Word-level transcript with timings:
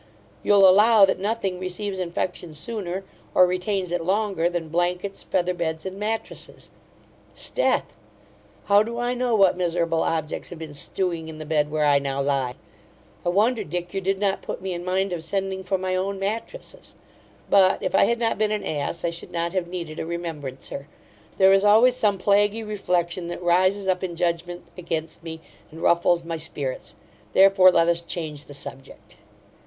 You'll 0.41 0.67
allow, 0.67 1.05
that 1.05 1.19
nothing 1.19 1.59
receives 1.59 1.99
infection 1.99 2.55
sooner, 2.55 3.03
or 3.35 3.45
retains 3.45 3.91
it 3.91 4.03
longer, 4.03 4.49
than 4.49 4.67
blankets, 4.67 5.21
feather 5.21 5.53
beds, 5.53 5.85
and 5.85 5.99
matrasses 5.99 6.71
'Sdeath! 7.35 7.93
how 8.65 8.81
do 8.81 8.97
I 8.97 9.13
know 9.13 9.35
what 9.35 9.55
miserable 9.55 10.01
objects 10.01 10.49
have 10.49 10.57
been 10.57 10.73
stewing 10.73 11.27
in 11.27 11.37
the 11.37 11.45
bed 11.45 11.69
where 11.69 11.85
I 11.85 11.99
now 11.99 12.19
lie! 12.19 12.55
I 13.23 13.29
wonder, 13.29 13.63
Dick, 13.63 13.93
you 13.93 14.01
did 14.01 14.17
not 14.17 14.41
put 14.41 14.59
me 14.59 14.73
in 14.73 14.83
mind 14.83 15.13
of 15.13 15.23
sending 15.23 15.61
for 15.63 15.77
my 15.77 15.95
own 15.95 16.17
matrasses 16.19 16.95
But, 17.47 17.83
if 17.83 17.93
I 17.93 18.05
had 18.05 18.17
not 18.17 18.39
been 18.39 18.49
an 18.51 18.63
ass, 18.65 19.05
I 19.05 19.11
should 19.11 19.31
not 19.31 19.53
have 19.53 19.67
needed 19.67 19.99
a 19.99 20.05
remembrancer 20.07 20.87
There 21.37 21.53
is 21.53 21.63
always 21.63 21.95
some 21.95 22.17
plaguy 22.17 22.63
reflection 22.63 23.27
that 23.27 23.43
rises 23.43 23.87
up 23.87 24.03
in 24.03 24.15
judgment 24.15 24.63
against 24.75 25.21
me, 25.21 25.41
and 25.69 25.79
ruffles 25.79 26.23
my 26.23 26.37
spirits 26.37 26.95
Therefore, 27.33 27.69
let 27.71 27.87
us 27.87 28.01
change 28.01 28.45
the 28.45 28.55
subject. 28.55 29.17